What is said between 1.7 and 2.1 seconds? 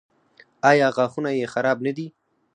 نه دي؟